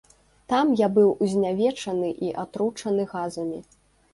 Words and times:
Там 0.53 0.69
я 0.79 0.87
быў 0.95 1.09
знявечаны 1.33 2.09
і 2.29 2.33
атручаны 2.45 3.03
газамі. 3.13 3.63